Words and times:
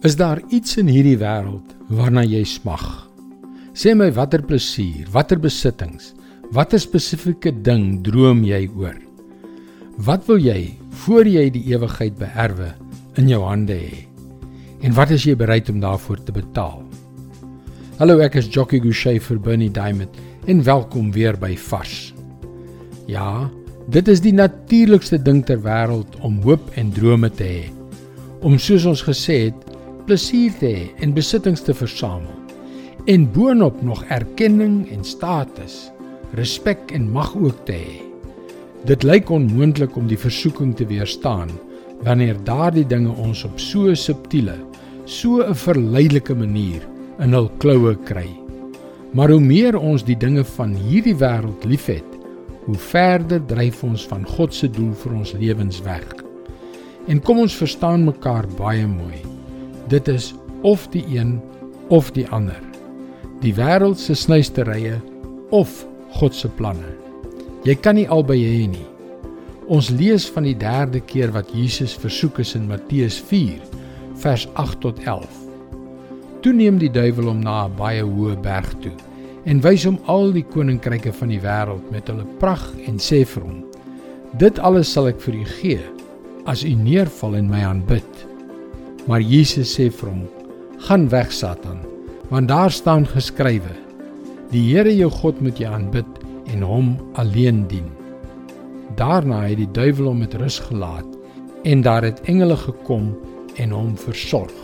Is 0.00 0.14
daar 0.16 0.38
iets 0.48 0.78
in 0.80 0.88
hierdie 0.88 1.18
wêreld 1.20 1.74
waarna 1.92 2.22
jy 2.24 2.40
smag? 2.48 2.84
Sê 3.76 3.92
my 3.92 4.06
watter 4.16 4.40
plesier, 4.40 5.04
watter 5.12 5.36
besittings, 5.36 6.14
watter 6.56 6.80
spesifieke 6.80 7.52
ding 7.52 7.98
droom 8.06 8.40
jy 8.48 8.62
oor? 8.80 8.96
Wat 10.00 10.24
wil 10.24 10.40
jy 10.40 10.70
voor 11.02 11.28
jy 11.28 11.42
die 11.52 11.66
ewigheid 11.74 12.16
beerwe 12.16 12.70
in 13.20 13.28
jou 13.28 13.42
hande 13.44 13.76
hê? 13.76 13.98
En 14.80 14.96
wat 14.96 15.12
is 15.12 15.26
jy 15.28 15.34
bereid 15.36 15.68
om 15.68 15.82
daarvoor 15.84 16.24
te 16.24 16.32
betaal? 16.32 16.80
Hallo, 18.00 18.22
ek 18.24 18.38
is 18.40 18.48
Jockey 18.48 18.80
Gouchee 18.80 19.20
vir 19.20 19.42
Bernie 19.50 19.68
Diamond 19.68 20.16
en 20.48 20.64
welkom 20.64 21.10
weer 21.12 21.36
by 21.36 21.52
Vars. 21.60 22.14
Ja, 23.04 23.50
dit 23.92 24.08
is 24.08 24.24
die 24.24 24.32
natuurlikste 24.32 25.20
ding 25.20 25.44
ter 25.44 25.60
wêreld 25.60 26.16
om 26.24 26.40
hoop 26.48 26.72
en 26.80 26.88
drome 26.96 27.28
te 27.28 27.44
hê. 27.44 27.66
Om 28.40 28.56
soos 28.56 28.88
ons 28.88 29.04
gesê 29.04 29.42
het, 29.50 29.66
plesier 30.06 30.52
te 30.58 30.66
hê 30.66 30.86
en 31.04 31.14
besittings 31.14 31.62
te 31.64 31.74
versamel 31.74 32.40
en 33.10 33.24
boonop 33.32 33.82
nog 33.82 34.04
erkenning 34.12 34.84
en 34.92 35.04
status, 35.04 35.90
respek 36.36 36.92
en 36.94 37.08
mag 37.10 37.32
ook 37.36 37.64
te 37.64 37.78
hê. 37.78 37.96
Dit 38.86 39.02
lyk 39.04 39.30
onmoontlik 39.30 39.96
om 39.96 40.06
die 40.08 40.18
versoeking 40.20 40.74
te 40.76 40.86
weerstaan 40.88 41.50
wanneer 42.04 42.38
daardie 42.44 42.86
dinge 42.86 43.12
ons 43.12 43.44
op 43.44 43.58
so 43.60 43.90
'n 43.90 43.96
subtiele, 43.96 44.56
so 45.04 45.42
'n 45.42 45.54
verleidelike 45.54 46.34
manier 46.34 46.86
in 47.18 47.32
hul 47.32 47.50
kloue 47.58 47.96
kry. 48.04 48.28
Maar 49.12 49.30
hoe 49.30 49.40
meer 49.40 49.78
ons 49.78 50.04
die 50.04 50.16
dinge 50.16 50.44
van 50.44 50.74
hierdie 50.74 51.16
wêreld 51.16 51.64
liefhet, 51.64 52.04
hoe 52.64 52.78
verder 52.78 53.46
dryf 53.46 53.84
ons 53.84 54.06
van 54.06 54.24
God 54.24 54.54
se 54.54 54.68
doel 54.70 54.92
vir 54.92 55.12
ons 55.12 55.32
lewens 55.32 55.82
weg. 55.82 56.06
En 57.06 57.20
kom 57.20 57.38
ons 57.38 57.56
verstaan 57.56 58.04
mekaar 58.04 58.46
baie 58.56 58.86
mooi. 58.86 59.39
Dit 59.90 60.08
is 60.08 60.30
of 60.62 60.86
die 60.94 61.02
een 61.10 61.40
of 61.88 62.12
die 62.14 62.28
ander. 62.30 62.60
Die 63.42 63.54
wêreld 63.56 63.98
se 63.98 64.14
snuisterye 64.14 65.00
of 65.50 65.72
God 66.14 66.34
se 66.34 66.48
planne. 66.48 66.92
Jy 67.66 67.74
kan 67.82 67.98
nie 67.98 68.06
albei 68.06 68.38
hê 68.38 68.68
nie. 68.70 68.86
Ons 69.70 69.90
lees 69.90 70.28
van 70.30 70.46
die 70.46 70.54
derde 70.54 71.02
keer 71.02 71.34
wat 71.34 71.50
Jesus 71.54 71.96
versoek 71.98 72.38
is 72.44 72.54
in 72.54 72.68
Matteus 72.70 73.18
4 73.32 73.58
vers 74.22 74.46
8 74.62 74.80
tot 74.84 75.02
11. 75.02 75.26
Toe 76.44 76.54
neem 76.54 76.78
die 76.78 76.92
duiwel 76.92 77.32
hom 77.32 77.42
na 77.42 77.66
'n 77.66 77.76
baie 77.76 78.06
hoë 78.06 78.38
berg 78.42 78.70
toe 78.82 78.94
en 79.44 79.60
wys 79.60 79.84
hom 79.88 79.98
al 80.06 80.32
die 80.32 80.44
koninkryke 80.44 81.12
van 81.12 81.28
die 81.28 81.40
wêreld 81.40 81.90
met 81.90 82.08
hulle 82.08 82.26
pragt 82.38 82.76
en 82.86 82.98
sê 82.98 83.24
vir 83.24 83.42
hom: 83.42 83.64
Dit 84.38 84.58
alles 84.58 84.92
sal 84.92 85.08
ek 85.08 85.20
vir 85.20 85.34
u 85.34 85.44
gee 85.44 85.80
as 86.46 86.62
u 86.64 86.74
neerval 86.74 87.34
en 87.36 87.50
my 87.50 87.64
aanbid. 87.64 88.29
Maar 89.10 89.24
Jesus 89.26 89.72
sê 89.74 89.88
vir 89.90 90.08
hom: 90.08 90.26
"Gaan 90.86 91.08
weg, 91.10 91.32
Satan, 91.32 91.80
want 92.30 92.48
daar 92.48 92.70
staan 92.70 93.06
geskrywe: 93.06 93.74
Die 94.52 94.62
Here 94.70 94.96
jou 94.96 95.10
God 95.10 95.40
moet 95.40 95.58
jy 95.58 95.66
aanbid 95.66 96.06
en 96.54 96.62
hom 96.62 96.96
alleen 97.18 97.66
dien." 97.66 97.90
Daarna 98.94 99.40
het 99.48 99.56
die 99.58 99.70
duiwel 99.72 100.06
hom 100.12 100.18
met 100.18 100.34
rus 100.34 100.58
gelaat 100.58 101.06
en 101.64 101.82
daar 101.82 102.02
het 102.06 102.20
engele 102.30 102.56
gekom 102.56 103.16
en 103.56 103.70
hom 103.70 103.96
versorg. 103.98 104.54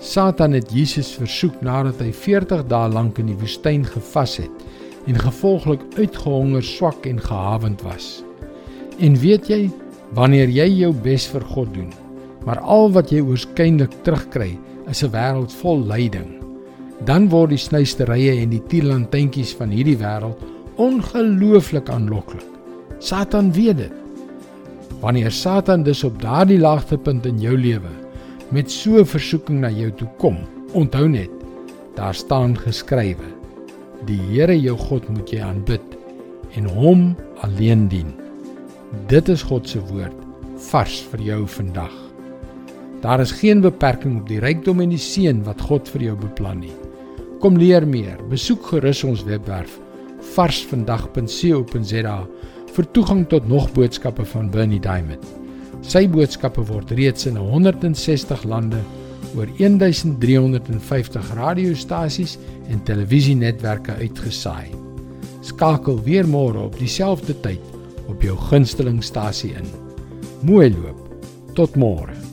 Satan 0.00 0.52
het 0.52 0.72
Jesus 0.72 1.12
versoek 1.12 1.60
nadat 1.60 2.00
hy 2.00 2.12
40 2.12 2.64
dae 2.66 2.88
lank 2.88 3.18
in 3.18 3.26
die 3.26 3.38
woestyn 3.38 3.84
gevas 3.84 4.36
het 4.40 4.64
en 5.06 5.18
gevolglik 5.18 5.84
uitgehonger, 5.98 6.62
swak 6.62 7.06
en 7.06 7.20
gehavend 7.20 7.82
was. 7.82 8.24
En 8.98 9.18
weet 9.18 9.48
jy, 9.48 9.70
wanneer 10.16 10.48
jy 10.48 10.68
jou 10.80 10.92
bes 10.92 11.26
vir 11.26 11.44
God 11.52 11.74
doen, 11.74 11.92
maar 12.44 12.60
al 12.60 12.90
wat 12.92 13.10
jy 13.10 13.20
oorskynlik 13.20 13.92
terugkry 14.02 14.58
is 14.90 15.02
'n 15.02 15.10
wêreld 15.10 15.52
vol 15.62 15.84
lyding. 15.86 16.42
Dan 17.04 17.28
word 17.28 17.50
die 17.50 17.58
snuisterye 17.58 18.40
en 18.42 18.50
die 18.50 18.62
tierlantjies 18.68 19.54
van 19.54 19.70
hierdie 19.70 19.98
wêreld 19.98 20.38
ongelooflik 20.76 21.88
aanloklik. 21.88 22.46
Satan 22.98 23.52
weet 23.52 23.76
dit. 23.76 23.92
Wanneer 25.00 25.30
Satan 25.30 25.82
dus 25.82 26.04
op 26.04 26.22
daardie 26.22 26.58
laagtepunt 26.58 27.26
in 27.26 27.40
jou 27.40 27.56
lewe 27.58 27.90
met 28.50 28.70
so 28.70 28.98
'n 28.98 29.04
versoeking 29.04 29.60
na 29.60 29.70
jou 29.70 29.90
toe 29.90 30.08
kom, 30.18 30.36
onthou 30.72 31.08
net, 31.08 31.30
daar 31.94 32.14
staan 32.14 32.58
geskrywe: 32.58 33.26
Die 34.06 34.20
Here 34.30 34.60
jou 34.60 34.76
God 34.76 35.08
moet 35.08 35.30
jy 35.30 35.40
aanbid 35.40 35.82
en 36.54 36.64
hom 36.64 37.16
alleen 37.40 37.88
dien. 37.88 38.14
Dit 39.06 39.28
is 39.28 39.42
God 39.42 39.68
se 39.68 39.80
woord 39.80 40.16
vars 40.70 41.00
vir 41.10 41.20
jou 41.20 41.46
vandag. 41.46 42.01
Daar 43.02 43.20
is 43.20 43.32
geen 43.34 43.60
beperking 43.60 44.20
op 44.20 44.28
die 44.30 44.38
rykdom 44.38 44.80
en 44.80 44.92
die 44.94 45.00
seën 45.00 45.40
wat 45.42 45.60
God 45.66 45.88
vir 45.90 46.04
jou 46.06 46.16
beplan 46.20 46.60
nie. 46.62 46.74
Kom 47.42 47.56
leer 47.58 47.82
meer. 47.86 48.20
Besoek 48.30 48.68
gerus 48.70 49.02
ons 49.04 49.24
webwerf 49.26 49.80
varsvandag.co.za 50.36 52.16
vir 52.72 52.86
toegang 52.94 53.24
tot 53.28 53.48
nog 53.50 53.66
boodskappe 53.74 54.24
van 54.30 54.50
Bernie 54.54 54.80
Diamond. 54.80 55.24
Sy 55.82 56.06
boodskappe 56.06 56.62
word 56.70 56.94
reeds 56.94 57.26
in 57.26 57.36
160 57.42 58.46
lande 58.46 58.78
oor 59.34 59.50
1350 59.58 61.34
radiostasies 61.34 62.38
en 62.70 62.84
televisienetwerke 62.86 63.98
uitgesaai. 63.98 64.70
Skakel 65.42 65.98
weer 66.06 66.28
môre 66.30 66.68
op 66.68 66.78
dieselfde 66.78 67.34
tyd 67.42 67.62
op 68.06 68.22
jou 68.22 68.38
gunstelingstasie 68.50 69.56
in. 69.58 69.66
Mooi 70.46 70.70
loop. 70.70 71.08
Tot 71.58 71.74
môre. 71.74 72.31